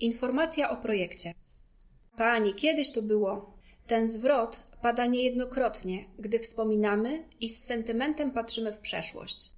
[0.00, 1.34] Informacja o projekcie.
[2.16, 3.56] Pani, kiedyś to było.
[3.86, 9.50] Ten zwrot pada niejednokrotnie, gdy wspominamy i z sentymentem patrzymy w przeszłość.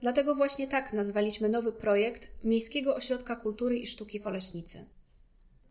[0.00, 4.84] Dlatego właśnie tak nazwaliśmy nowy projekt Miejskiego Ośrodka Kultury i Sztuki w Oleśnicy.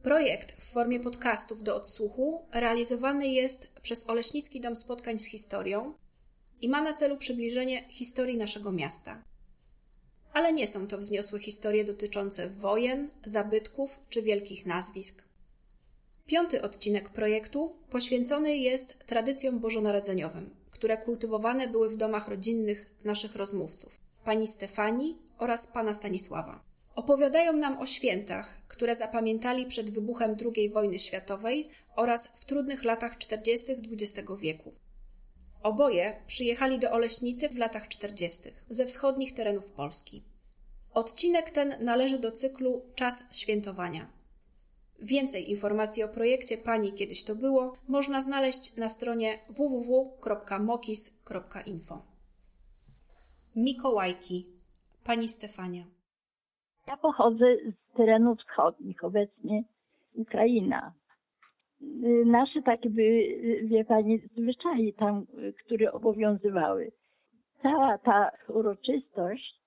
[0.04, 5.94] Projekt w formie podcastów do odsłuchu realizowany jest przez Oleśnicki Dom Spotkań z Historią
[6.62, 9.24] i ma na celu przybliżenie historii naszego miasta.
[10.36, 15.24] Ale nie są to wzniosłe historie dotyczące wojen, zabytków czy wielkich nazwisk.
[16.26, 24.00] Piąty odcinek projektu poświęcony jest tradycjom bożonarodzeniowym, które kultywowane były w domach rodzinnych naszych rozmówców,
[24.26, 26.64] pani Stefanii oraz pana Stanisława.
[26.96, 33.18] Opowiadają nam o świętach, które zapamiętali przed wybuchem II wojny światowej oraz w trudnych latach
[33.18, 33.66] 40.
[33.72, 34.74] XX wieku.
[35.66, 38.42] Oboje przyjechali do Oleśnicy w latach 40.
[38.70, 40.24] ze wschodnich terenów Polski.
[40.96, 44.08] Odcinek ten należy do cyklu Czas świętowania.
[45.02, 52.02] Więcej informacji o projekcie Pani Kiedyś to było można znaleźć na stronie www.mokis.info.
[53.56, 54.48] Mikołajki
[55.04, 55.84] Pani Stefania
[56.88, 59.64] Ja pochodzę z terenów wschodnich, obecnie
[60.14, 60.94] Ukraina.
[62.26, 65.26] Nasze takie były, wie Pani, zwyczaje tam,
[65.66, 66.92] które obowiązywały.
[67.62, 69.65] Cała ta uroczystość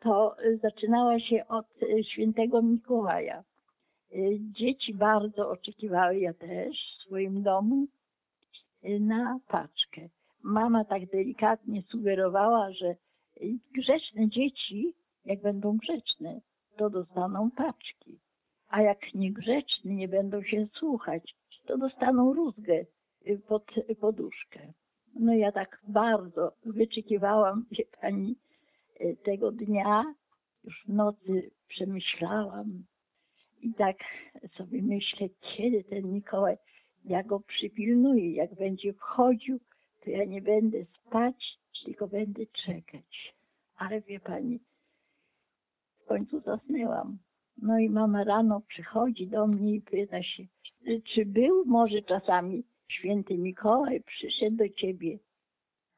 [0.00, 1.66] to zaczynała się od
[2.02, 3.44] świętego Mikołaja.
[4.38, 7.86] Dzieci bardzo oczekiwały, ja też w swoim domu,
[9.00, 10.08] na paczkę.
[10.42, 12.94] Mama tak delikatnie sugerowała, że
[13.74, 14.94] grzeczne dzieci,
[15.24, 16.40] jak będą grzeczne,
[16.76, 18.18] to dostaną paczki.
[18.68, 21.34] A jak niegrzeczni nie będą się słuchać,
[21.66, 22.84] to dostaną rózgę
[23.48, 23.64] pod
[24.00, 24.72] poduszkę.
[25.14, 28.36] No ja tak bardzo wyczekiwałam, wie pani,
[29.24, 30.14] tego dnia.
[30.64, 32.84] Już w nocy przemyślałam
[33.62, 33.96] i tak
[34.56, 36.56] sobie myślę, kiedy ten Mikołaj,
[37.04, 39.60] ja go przypilnuję, jak będzie wchodził,
[40.04, 43.34] to ja nie będę spać, tylko będę czekać.
[43.76, 44.60] Ale wie pani,
[46.02, 47.18] w końcu zasnęłam.
[47.62, 50.42] No i mama rano przychodzi do mnie i pyta się,
[51.14, 55.18] czy był może czasami święty Mikołaj, przyszedł do ciebie.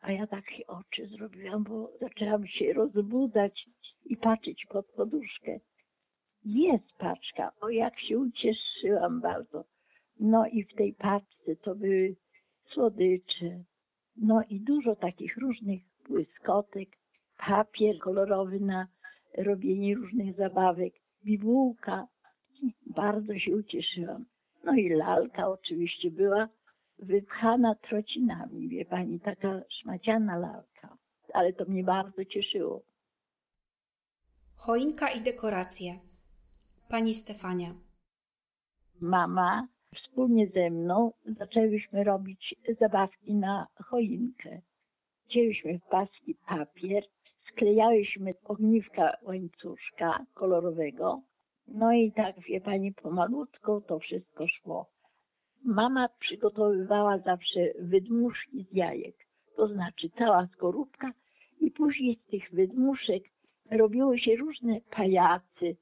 [0.02, 3.66] A ja takie oczy zrobiłam, bo zaczęłam się rozbudzać
[4.04, 5.60] i patrzeć pod poduszkę.
[6.44, 9.64] Jest paczka, o jak się ucieszyłam bardzo.
[10.20, 12.16] No i w tej paczce to były
[12.72, 13.64] słodycze,
[14.16, 16.88] no i dużo takich różnych błyskotek,
[17.46, 18.86] papier kolorowy na
[19.38, 22.06] robienie różnych zabawek, bibułka.
[22.86, 24.24] Bardzo się ucieszyłam.
[24.64, 26.48] No i lalka oczywiście była
[27.02, 30.96] wypchana trocinami, wie pani, taka szmaciana lalka.
[31.34, 32.82] Ale to mnie bardzo cieszyło.
[34.56, 35.98] Choinka i dekoracje
[36.88, 37.74] Pani Stefania
[39.00, 44.60] Mama wspólnie ze mną zaczęłyśmy robić zabawki na choinkę.
[45.28, 47.04] Wzięłyśmy w paski papier,
[47.48, 51.22] sklejałyśmy ogniwka łańcuszka kolorowego.
[51.68, 54.86] No i tak, wie pani, pomalutko to wszystko szło.
[55.64, 59.16] Mama przygotowywała zawsze wydmuszki z jajek,
[59.56, 61.12] to znaczy cała skorupka
[61.60, 63.22] i później z tych wydmuszek
[63.70, 65.76] robiły się różne pajacy.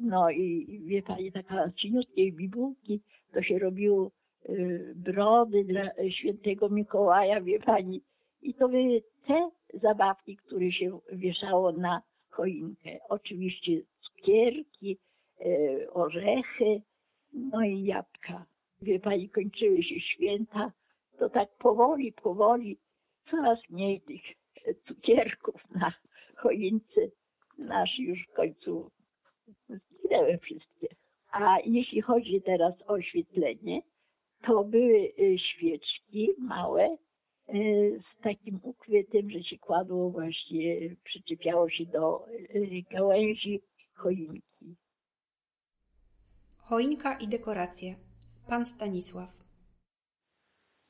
[0.00, 3.00] No i wie pani, taka cieniutkiej bibułki,
[3.32, 4.10] to się robiło
[4.48, 8.02] y, brody dla świętego Mikołaja, wie pani.
[8.42, 12.90] I to były te zabawki, które się wieszało na choinkę.
[13.08, 14.98] Oczywiście cukierki,
[15.46, 16.82] y, orzechy,
[17.32, 18.46] no i jabłka.
[18.82, 20.72] Wie pani, kończyły się święta,
[21.18, 22.78] to tak powoli, powoli
[23.30, 24.22] coraz mniej tych
[24.86, 25.92] cukierków na
[26.36, 27.00] choince.
[27.58, 28.90] Nasz już w końcu
[29.68, 30.88] zginęły wszystkie.
[31.32, 33.82] A jeśli chodzi teraz o oświetlenie,
[34.42, 36.96] to były y, świeczki małe
[37.54, 43.60] y, z takim ukrytym, że się kładło właśnie, przyczepiało się do y, gałęzi
[43.94, 44.76] choinki.
[46.58, 47.94] Choinka i dekoracje
[48.48, 49.42] Pan Stanisław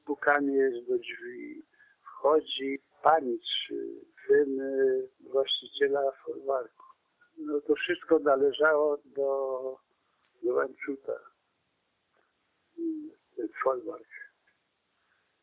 [0.04, 1.62] pukanie jest do drzwi.
[2.02, 3.74] Wchodzi pani czy
[4.26, 4.60] syn
[5.20, 6.84] właściciela folwarku.
[7.38, 9.76] No to wszystko należało do,
[10.42, 10.68] do.
[13.36, 14.08] Ten folwark.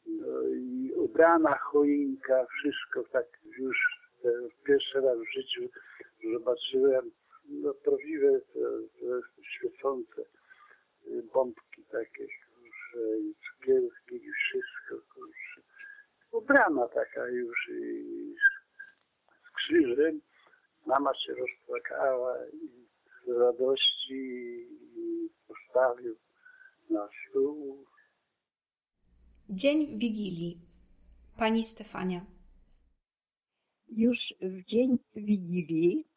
[0.06, 3.26] No i ubrana choinka, wszystko tak
[3.58, 3.78] już
[4.64, 5.70] pierwszy raz w życiu
[6.34, 7.12] zobaczyłem.
[7.50, 8.60] No prawdziwe, to,
[9.00, 10.39] to świecące
[11.34, 15.62] bombki takie, kurczę, i cukierki i wszystko, kurczę.
[16.32, 18.36] Ubrana taka już i
[19.48, 20.22] z krzyżem.
[20.86, 22.88] Mama się rozpłakała i
[23.26, 24.68] z radości
[25.48, 26.16] postawił
[26.90, 27.86] na stół.
[29.50, 30.62] Dzień Wigilii.
[31.38, 32.22] Pani Stefania.
[33.88, 36.08] Już w dzień Wigilii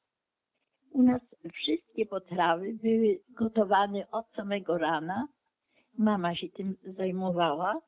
[0.92, 1.22] u nas
[1.52, 5.28] wszystkie potrawy były gotowane od samego rana.
[5.98, 7.80] Mama się tym zajmowała.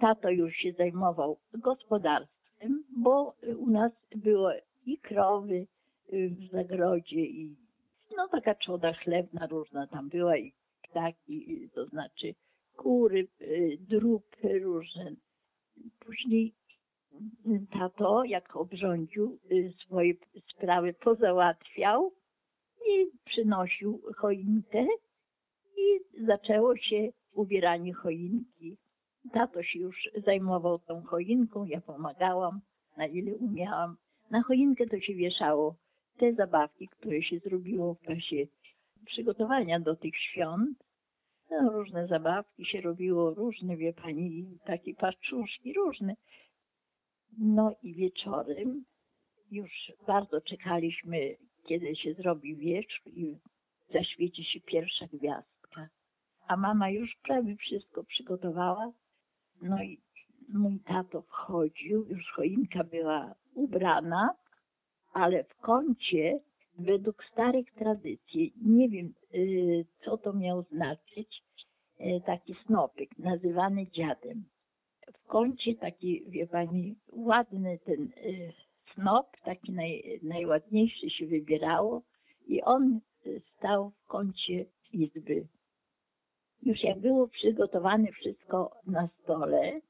[0.00, 4.50] Tato już się zajmował gospodarstwem, bo u nas było
[4.86, 5.66] i krowy
[6.12, 7.56] w zagrodzie i
[8.16, 10.52] no taka trzoda chlebna różna tam była i
[10.82, 12.34] ptaki, to znaczy
[12.76, 13.28] kury,
[13.80, 14.24] drób
[14.62, 15.12] różne.
[15.98, 16.54] Później
[17.78, 19.38] tato, jak obrządził,
[19.86, 20.14] swoje
[20.50, 22.12] sprawy pozałatwiał
[22.88, 24.86] i przynosił choinkę
[25.76, 28.76] i zaczęło się ubieranie choinki.
[29.32, 32.60] Tato się już zajmował tą choinką, ja pomagałam,
[32.96, 33.96] na ile umiałam.
[34.30, 35.74] Na choinkę to się wieszało
[36.18, 38.46] te zabawki, które się zrobiło w czasie
[39.06, 40.78] przygotowania do tych świąt.
[41.50, 46.14] No, różne zabawki się robiło, różne, wie pani, takie paczuszki, różne.
[47.38, 48.84] No i wieczorem
[49.50, 51.36] już bardzo czekaliśmy,
[51.68, 53.38] kiedy się zrobi wieczór i
[53.92, 55.88] zaświeci się pierwsza gwiazdka.
[56.46, 58.92] A mama już prawie wszystko przygotowała.
[59.62, 60.00] No i
[60.48, 64.34] mój tato wchodził, już choinka była ubrana,
[65.12, 66.40] ale w kącie,
[66.78, 71.42] według starych tradycji, nie wiem y, co to miał znaczyć,
[72.00, 74.44] y, taki snopek nazywany dziadem.
[75.12, 78.52] W kącie taki, wie pani, ładny ten y,
[78.94, 82.02] snop, taki naj, najładniejszy się wybierało
[82.46, 83.00] i on
[83.58, 85.46] stał w kącie izby.
[86.62, 89.80] Już jak było przygotowane wszystko na stole,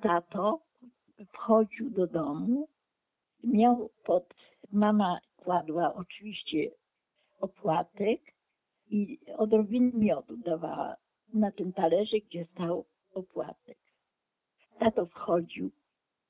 [0.00, 0.60] tato
[1.32, 2.68] wchodził do domu,
[3.44, 4.34] miał pod,
[4.72, 6.70] mama kładła oczywiście
[7.40, 8.20] opłatek
[8.90, 10.96] i odrobinę miodu dawała
[11.34, 12.84] na ten talerze, gdzie stał
[13.14, 13.59] opłatek.
[14.80, 15.70] Tato wchodził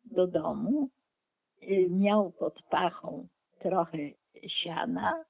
[0.05, 0.91] do domu,
[1.91, 3.99] miał pod pachą trochę
[4.49, 5.25] siana,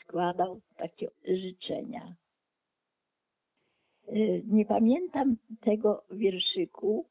[0.00, 2.14] składał takie życzenia.
[4.44, 7.06] Nie pamiętam tego wierszyku,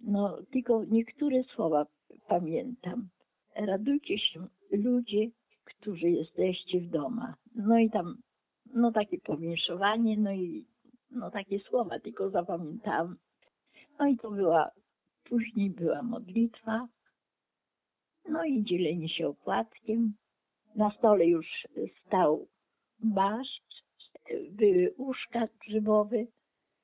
[0.00, 1.86] no tylko niektóre słowa
[2.28, 3.08] pamiętam.
[3.56, 5.30] Radujcie się ludzie,
[5.64, 7.34] którzy jesteście w domach.
[7.54, 8.16] No i tam,
[8.74, 10.66] no takie powinszowanie, no i
[11.10, 13.16] no takie słowa tylko zapamiętałam.
[13.98, 14.70] No i to była,
[15.24, 16.88] później była modlitwa,
[18.28, 20.14] no i dzielenie się opłatkiem.
[20.76, 21.46] Na stole już
[22.06, 22.48] stał
[22.98, 23.84] barszcz,
[24.50, 26.24] były uszka grzybowe.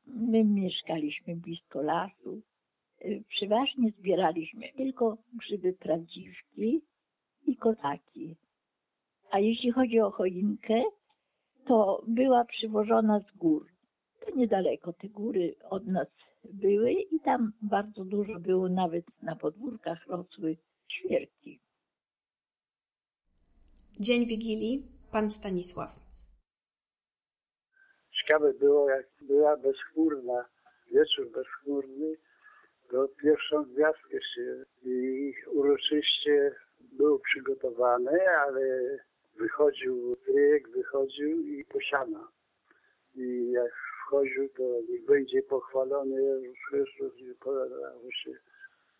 [0.07, 2.43] My mieszkaliśmy blisko lasu.
[3.29, 6.81] Przeważnie zbieraliśmy tylko grzyby prawdziwki
[7.47, 8.37] i kotaki.
[9.31, 10.83] A jeśli chodzi o choinkę,
[11.65, 13.67] to była przywożona z gór.
[14.21, 16.09] To niedaleko te góry od nas
[16.45, 20.57] były i tam bardzo dużo było, nawet na podwórkach rosły
[20.89, 21.61] świerki.
[24.01, 26.01] Dzień Wigilii, pan Stanisław.
[28.13, 30.45] Ciekawe było, jak była bezchmurna,
[30.93, 32.17] wieczór bezchmurny,
[32.91, 38.99] to pierwszą gwiazdkę się i uroczyście był przygotowany, ale
[39.39, 42.29] wychodził stryjek, wychodził i posiana.
[43.15, 43.73] I jak
[44.10, 48.31] wchodził, to niech będzie pochwalony Jezus Chrystus i podało się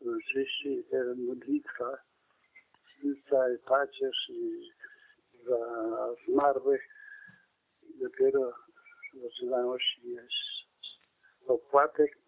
[0.01, 1.99] uroczyście i teraz modlitwa
[3.31, 4.71] cały pacierz i
[5.47, 6.83] za zmarłych
[8.01, 8.53] dopiero
[9.23, 10.01] zaczynało się
[11.47, 12.19] opłatek.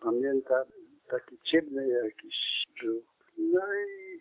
[0.00, 0.64] Pamiętam,
[1.08, 3.04] taki ciemny jakiś był.
[3.38, 4.20] No i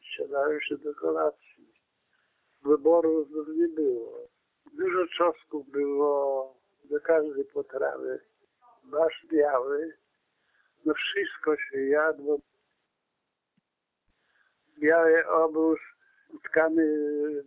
[0.00, 1.72] siadałem się do kolacji.
[2.62, 4.33] Wyboru nie było.
[4.78, 6.54] Dużo czosnków było
[6.84, 8.20] do każdej potrawy.
[8.84, 9.92] Masz biały.
[10.84, 12.38] No wszystko się jadło.
[14.78, 15.78] Biały obóz
[16.34, 16.84] utkany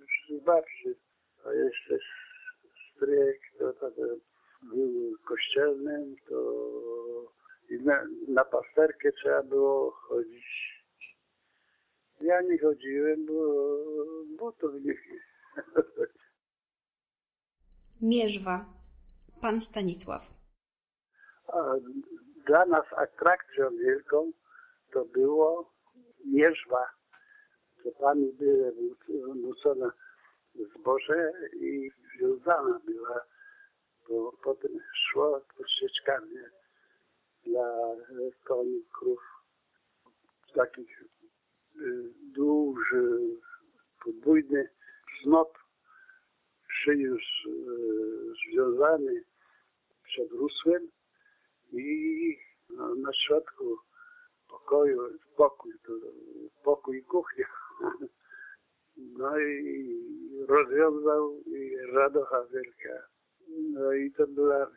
[0.07, 0.95] przy babci.
[1.45, 1.97] A jeszcze
[2.95, 4.01] stryjek, to, to, to
[4.61, 6.37] był kościelnym, to
[7.69, 10.77] i na, na pasterkę trzeba było chodzić.
[12.21, 13.25] Ja nie chodziłem,
[14.37, 14.93] bo, to nie...
[18.01, 18.65] Mierzwa.
[19.41, 20.31] Pan Stanisław.
[22.47, 24.31] Dla nas atrakcją wielką
[24.91, 25.73] to było
[26.25, 26.85] Mierzwa.
[27.83, 28.73] To pani były
[29.35, 29.91] nucona
[30.55, 33.21] zboże i wiązana była,
[34.09, 36.35] bo potem szło po ścieczkami
[37.43, 37.95] dla
[38.43, 39.21] koni, krów,
[40.55, 43.39] takich y, duży,
[44.03, 44.69] podwójny
[46.87, 47.51] snop już e,
[48.51, 49.23] związany
[50.03, 50.89] przed rusłem
[51.73, 52.37] i
[52.69, 53.77] no, na środku
[54.47, 54.99] pokoju,
[55.37, 55.73] pokój,
[56.63, 57.45] pokój kuchnia.
[58.97, 59.99] No i
[60.47, 63.07] rozwiązał i radocha wielka.
[63.73, 64.71] No i to była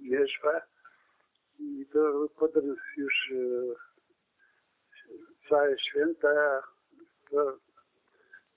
[0.00, 0.60] wierzba
[1.58, 3.74] i to potem już e,
[5.48, 6.62] całe święta
[7.30, 7.58] to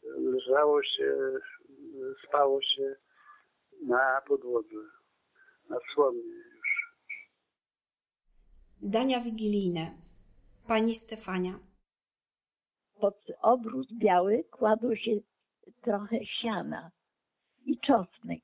[0.04, 1.16] leżało się,
[2.28, 2.96] spało się
[3.88, 4.76] na podłodze,
[5.70, 6.94] na słonie już.
[8.82, 9.92] Dania wigilijne.
[10.68, 11.60] Pani Stefania.
[13.00, 15.12] Pod obrus biały kładło się
[15.82, 16.92] trochę siana
[17.66, 18.42] i czosnek,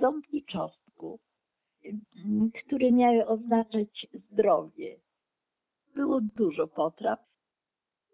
[0.00, 1.20] ząbki czosnku,
[2.66, 4.96] które miały oznaczać zdrowie.
[5.94, 7.18] Było dużo potraw.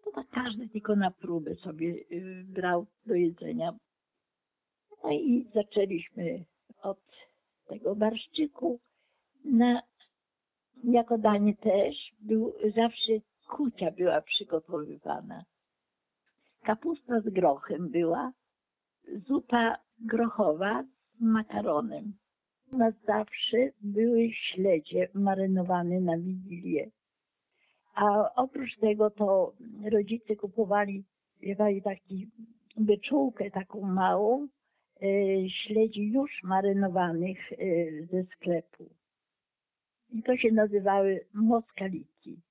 [0.03, 3.73] To tak każdy tylko na próbę sobie y, brał do jedzenia.
[5.03, 6.45] No i zaczęliśmy
[6.81, 6.99] od
[7.67, 8.79] tego barszczyku.
[9.45, 9.81] Na,
[10.83, 13.13] jako danie też był zawsze
[13.49, 15.43] kucia była przygotowywana.
[16.63, 18.31] Kapusta z grochem była,
[19.27, 20.83] zupa grochowa
[21.17, 22.13] z makaronem.
[22.71, 26.91] U nas zawsze były śledzie marynowane na Wigilię.
[27.95, 29.53] A oprócz tego to
[29.91, 31.03] rodzice kupowali,
[31.41, 32.27] wiewali taki
[32.77, 34.47] beczułkę taką małą,
[35.49, 37.55] śledzi już marynowanych e,
[38.05, 38.89] ze sklepu.
[40.11, 42.41] I to się nazywały moskaliki,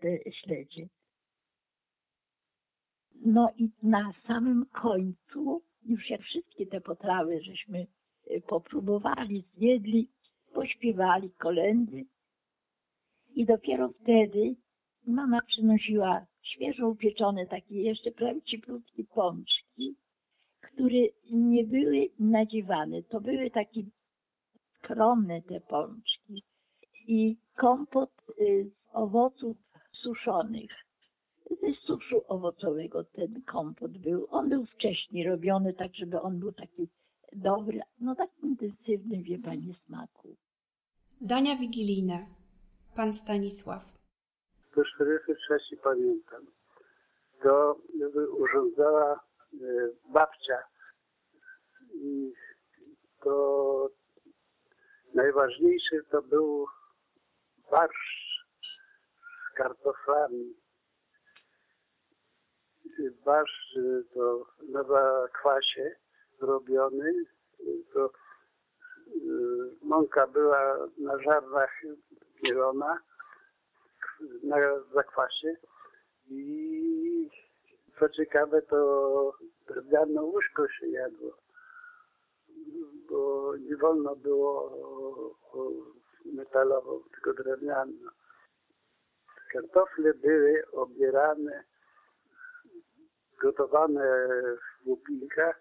[0.00, 0.88] te śledzie.
[3.24, 7.86] No i na samym końcu, już jak wszystkie te potrawy żeśmy
[8.26, 10.08] e, popróbowali, zjedli,
[10.52, 12.04] pośpiewali kolendy
[13.34, 14.56] i dopiero wtedy
[15.06, 19.96] mama przynosiła świeżo upieczone takie jeszcze prawie cieplutkie pączki,
[20.72, 21.00] które
[21.30, 23.02] nie były nadziewane.
[23.02, 23.82] To były takie
[24.78, 26.44] skromne te pączki
[27.06, 28.10] i kompot
[28.40, 29.56] y, z owoców
[29.92, 30.70] suszonych.
[31.50, 34.26] Ze suszu owocowego ten kompot był.
[34.30, 36.88] On był wcześniej robiony tak, żeby on był taki
[37.32, 40.36] dobry, no tak intensywny, wie pani, smaku.
[41.20, 42.26] Dania wigilijne.
[42.96, 43.92] Pan Stanisław.
[44.74, 46.46] To 43 pamiętam.
[47.42, 47.76] To
[48.38, 49.20] urządzała
[50.04, 50.58] babcia.
[51.94, 52.32] I
[53.22, 53.88] to
[55.14, 56.66] najważniejsze to był
[57.70, 58.46] barszcz
[59.52, 60.54] z kartoflami.
[63.24, 63.78] Barszcz
[64.14, 65.96] to na zakwasie
[66.40, 67.12] robiony.
[67.92, 68.10] To e,
[69.82, 71.70] mąka była na żarnach
[72.42, 72.98] mielona
[74.42, 74.56] na
[74.94, 75.56] zakwasie
[76.28, 77.30] i
[78.00, 79.32] co ciekawe to
[79.68, 81.36] drewniane łóżko się jadło,
[83.10, 84.70] bo nie wolno było
[86.24, 87.92] metalową, tylko drewnianą.
[89.52, 91.64] Kartofle były obierane,
[93.40, 94.28] gotowane
[94.82, 95.60] w łupinkach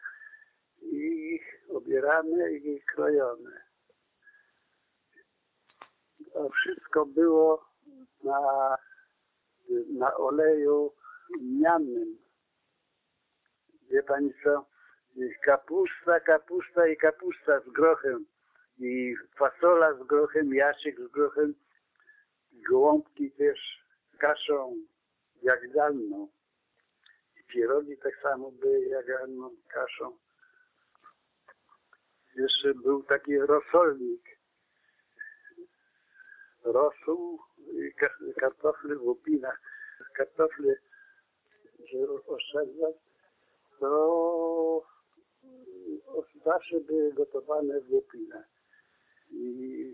[0.81, 3.61] i obierane i krojone.
[6.35, 7.65] A wszystko było
[8.23, 8.77] na,
[9.89, 10.93] na oleju
[11.41, 12.28] miannym.
[13.89, 14.65] Wie pani co?
[15.41, 18.25] Kapusta, kapusta i kapusta z grochem.
[18.79, 21.55] I fasola z grochem, jasiek z grochem.
[22.69, 23.83] Gołąbki też
[24.19, 24.75] kaszą
[25.41, 26.27] jagdalną.
[27.39, 30.17] I pierogi tak samo były jagdalną kaszą.
[32.35, 34.39] Jeszcze był taki rosolnik.
[36.63, 37.39] Rosół
[38.39, 39.61] kartofle w łupinach,
[40.13, 40.75] kartofle,
[41.91, 42.95] żeby oszczędzać,
[43.79, 44.83] to
[46.45, 48.47] zawsze były gotowane w łupinach.
[49.31, 49.93] I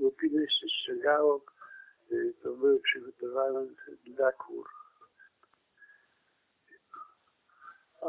[0.00, 1.44] łupiny się ściągało,
[2.42, 3.66] to były przygotowane
[4.04, 4.66] dla kur.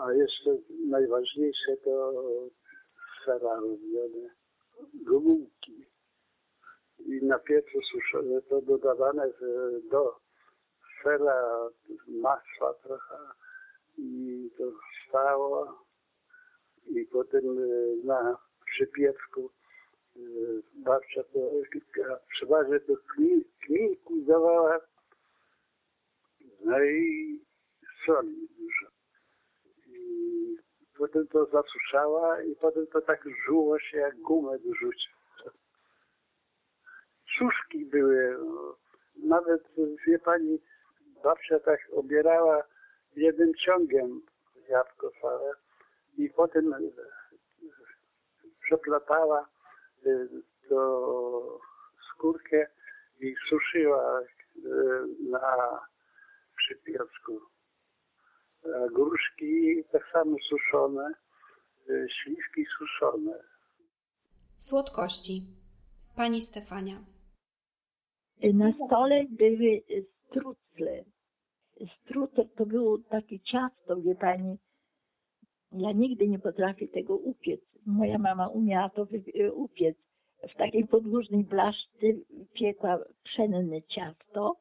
[0.02, 0.58] A jeszcze
[0.88, 2.14] najważniejsze to
[3.26, 4.30] sera robione,
[4.94, 5.86] gumki
[7.00, 9.32] i na piecu suszone to dodawane
[9.92, 10.20] do
[11.04, 11.70] sera
[12.08, 13.18] masła trochę
[13.98, 14.64] i to
[15.08, 15.86] stało
[16.86, 19.52] i potem e, na przypiewku
[20.16, 20.20] e,
[20.76, 21.40] babcia to
[22.30, 22.94] przeważnie to
[23.66, 24.80] kminku dawała
[26.66, 27.40] no i
[28.06, 28.88] soli dużo.
[29.88, 30.58] I
[30.98, 35.18] potem to zasuszała i potem to tak żuło się jak gumę do rzucia
[37.38, 38.38] suszki były.
[39.24, 39.64] Nawet,
[40.08, 40.60] wie pani,
[41.24, 42.64] babcia tak obierała
[43.16, 44.22] jednym ciągiem
[44.70, 45.52] jabłko całe
[46.18, 46.74] i potem
[48.62, 49.50] przeplatała
[50.70, 51.60] to
[52.14, 52.68] skórkę
[53.20, 54.22] i suszyła
[55.30, 55.80] na
[56.58, 57.42] przypieczku.
[58.94, 61.14] Gruszki tak samo suszone,
[62.10, 63.44] śliwki suszone.
[64.58, 65.42] Słodkości.
[66.16, 66.96] Pani Stefania.
[68.54, 69.82] Na stole były
[70.26, 71.04] strucle.
[71.86, 74.58] Strucer to było takie ciasto, wie pani.
[75.72, 77.62] Ja nigdy nie potrafię tego upiec.
[77.86, 79.08] Moja mama umiała to
[79.54, 79.98] upiec.
[80.50, 82.08] W takiej podłużnej blaszce
[82.54, 84.56] piekła pszenne ciasto,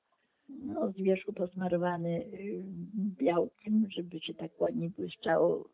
[0.48, 2.62] no, z wierzchu posmarowane y,
[3.18, 5.68] białkiem, żeby się tak ładnie błyszczało.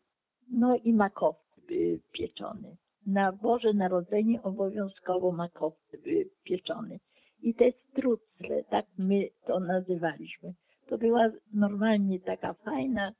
[0.51, 2.77] No i makowcy pieczony.
[3.05, 5.97] Na Boże Narodzenie obowiązkowo makowcy
[6.43, 6.99] pieczony.
[7.41, 10.53] I te strucle, tak my to nazywaliśmy.
[10.87, 13.13] To była normalnie taka fajna,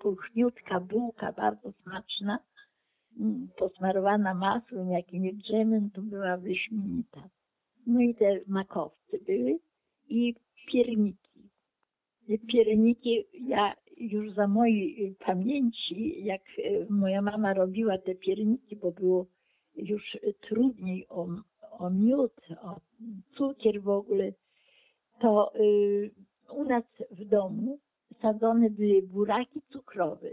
[0.00, 2.38] puchniutka bułka, bardzo smaczna,
[3.20, 7.28] mm, posmarowana masłem, jakimś drzemem, to była wyśmienita.
[7.86, 9.58] No i te makowce były
[10.08, 10.34] i
[10.72, 11.50] pierniki.
[12.52, 19.26] Pierniki, ja już za mojej pamięci, jak e, moja mama robiła te pierniki, bo było
[19.76, 21.28] już trudniej o,
[21.70, 22.32] o miód,
[22.62, 22.80] o
[23.36, 24.32] cukier w ogóle,
[25.20, 26.10] to y,
[26.52, 27.78] u nas w domu
[28.22, 30.28] sadzone były buraki cukrowe.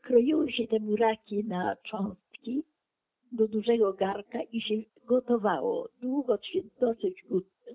[0.00, 2.64] Kroiły się te buraki na cząstki
[3.32, 5.88] do dużego garka i się gotowało.
[6.00, 7.24] Długo się dosyć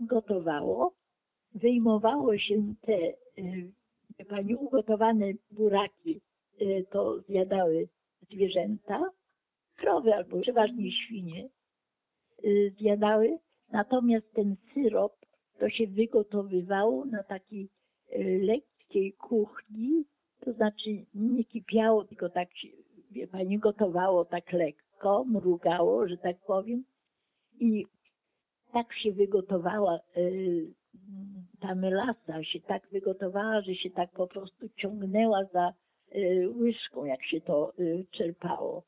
[0.01, 0.93] gotowało.
[1.53, 2.97] Wyjmowało się te
[3.37, 6.21] y, pani ugotowane buraki,
[6.61, 7.87] y, to zjadały
[8.31, 9.09] zwierzęta,
[9.75, 11.49] krowy albo przeważnie świnie
[12.43, 13.37] y, zjadały.
[13.71, 15.13] Natomiast ten syrop
[15.59, 17.69] to się wygotowywało na takiej
[18.41, 20.05] lekkiej kuchni,
[20.39, 22.49] to znaczy nie kipiało, tylko tak
[23.11, 26.83] wie pani, gotowało tak lekko, mrugało, że tak powiem.
[27.59, 27.85] I
[28.73, 30.73] tak się wygotowała y,
[31.59, 35.73] ta melasa, się tak wygotowała, że się tak po prostu ciągnęła za
[36.15, 37.73] y, łyżką, jak się to
[38.11, 38.83] czerpało.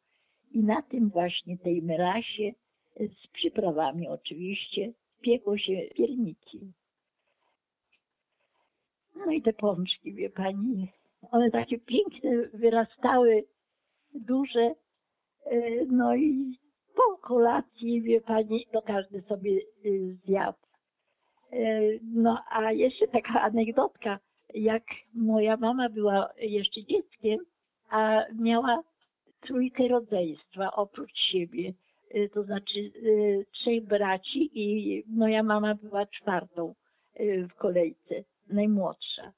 [0.52, 2.52] I na tym właśnie tej melasie,
[3.00, 6.74] z przyprawami oczywiście, piekło się pierniki.
[9.16, 10.88] No i te pączki, wie pani,
[11.32, 13.46] one takie piękne wyrastały,
[14.14, 14.76] duże.
[15.46, 16.58] E, no i
[16.96, 19.52] po kolacji, wie pani, to każdy sobie
[19.86, 20.58] y, zjadł.
[21.52, 24.20] E, no a jeszcze taka anegdotka,
[24.54, 27.40] jak moja mama była jeszcze dzieckiem,
[27.90, 28.84] a miała
[29.40, 31.74] trójkę rodzeństwa oprócz siebie, e,
[32.34, 32.92] to znaczy
[33.52, 36.74] trzech braci i moja mama była czwartą
[37.50, 39.34] w kolejce najmłodsza.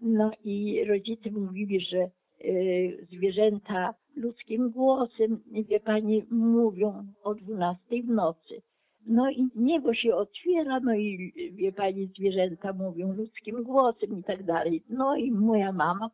[0.00, 2.10] No i rodzice mówili, że
[2.44, 8.62] y, zwierzęta ludzkim głosem, wie pani, mówią o 12 w nocy.
[9.06, 14.42] No i niebo się otwiera, no i wie pani, zwierzęta mówią ludzkim głosem i tak
[14.42, 14.82] dalej.
[14.88, 16.10] No i moja mama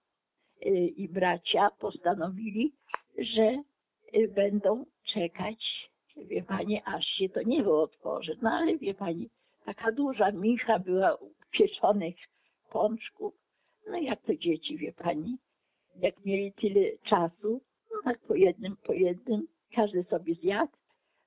[0.66, 2.72] y, i bracia postanowili,
[3.18, 3.62] że
[4.14, 8.38] y, będą czekać, wie pani, aż się to niebo otworzy.
[8.42, 9.30] No ale wie pani,
[9.64, 11.18] taka duża micha była
[11.50, 12.16] pieczonych
[12.70, 13.34] pączków.
[13.88, 15.38] No jak to dzieci, wie pani,
[15.96, 20.72] jak mieli tyle czasu, no tak po jednym, po jednym, każdy sobie zjadł.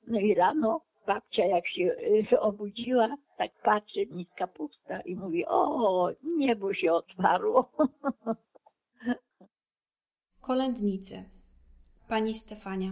[0.07, 1.95] No i rano babcia jak się
[2.31, 7.71] y, obudziła, tak patrzy, niska pusta i mówi, o, niebo się otwarło.
[10.41, 11.23] Kolędnicy.
[12.07, 12.91] Pani Stefania.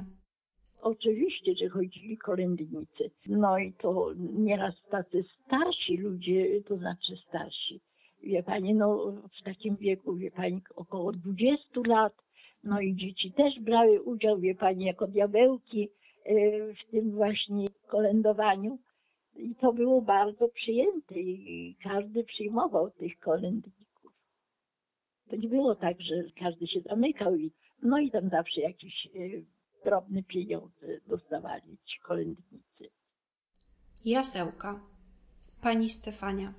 [0.83, 3.11] Oczywiście, że chodzili kolędnicy.
[3.27, 7.79] No i to nieraz tacy starsi ludzie, to znaczy starsi,
[8.23, 12.13] wie pani, no w takim wieku, wie pani, około 20 lat,
[12.63, 15.89] no i dzieci też brały udział, wie pani, jako diabełki
[16.25, 16.33] e,
[16.73, 18.79] w tym właśnie kolędowaniu.
[19.35, 24.13] I to było bardzo przyjęte i każdy przyjmował tych kolędników.
[25.29, 27.51] To nie było tak, że każdy się zamykał i
[27.83, 29.09] no i tam zawsze jakieś e,
[29.85, 32.89] drobne pieniądze dostawali ci kolędnicy.
[34.05, 34.79] Jasełka.
[35.61, 36.53] Pani Stefania.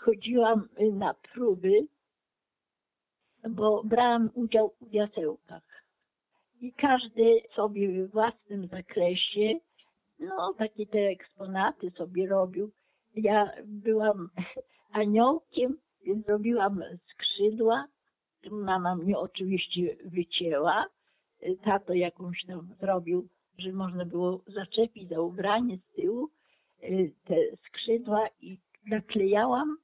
[0.00, 1.86] Chodziłam na próby,
[3.50, 5.62] bo brałam udział w jasełkach.
[6.60, 9.58] I każdy sobie w własnym zakresie,
[10.18, 12.70] no takie te eksponaty sobie robił.
[13.14, 14.28] Ja byłam
[14.92, 17.86] aniołkiem, więc robiłam skrzydła.
[18.50, 20.86] Mama mnie oczywiście wycięła
[21.64, 26.28] tato jakąś tam zrobił, że można było zaczepić za ubranie z tyłu
[26.82, 29.76] y, te skrzydła i naklejałam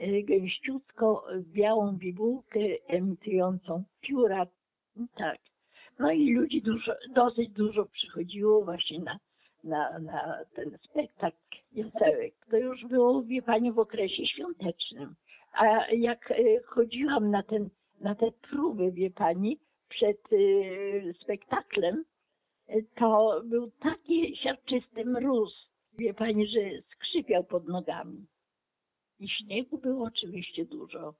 [0.00, 4.46] y, gęściutko białą bibułkę emitującą pióra.
[5.16, 5.38] Tak.
[5.98, 9.18] No i ludzi dużo, dosyć dużo przychodziło właśnie na,
[9.64, 11.36] na, na ten spektakl
[11.72, 12.34] jasełek.
[12.50, 15.14] To już było, wie pani, w okresie świątecznym.
[15.52, 16.34] A jak e,
[16.66, 20.36] chodziłam na, ten, na te próby, wie pani, przed e,
[21.22, 22.04] spektaklem,
[22.94, 26.60] to był taki siarczysty mróz, wie pani, że
[26.92, 28.26] skrzypiał pod nogami.
[29.18, 31.14] I śniegu było oczywiście dużo.